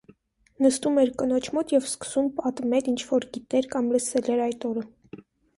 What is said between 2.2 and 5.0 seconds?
պատմել, ինչ որ գիտեր կամ լսել էր այդ օրը: